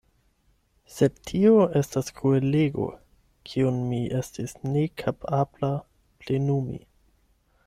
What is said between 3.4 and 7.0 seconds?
kiun mi estis nekapabla plenumi.